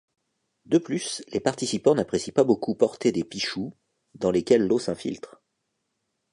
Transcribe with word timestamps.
De 0.65 0.79
plus, 0.79 1.21
les 1.31 1.39
participants 1.39 1.93
n'apprécient 1.93 2.33
pas 2.33 2.43
beaucoup 2.43 2.73
porter 2.73 3.11
des 3.11 3.23
pichous, 3.23 3.71
dans 4.15 4.31
lesquels 4.31 4.65
l'eau 4.65 4.79
s'infiltre. 4.79 5.43